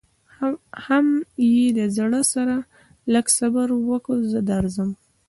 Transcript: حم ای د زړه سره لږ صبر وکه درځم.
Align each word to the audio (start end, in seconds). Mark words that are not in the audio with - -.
حم 0.85 1.07
ای 1.41 1.53
د 1.77 1.79
زړه 1.97 2.21
سره 2.33 2.55
لږ 3.13 3.25
صبر 3.37 3.67
وکه 3.89 4.13
درځم. 4.49 4.89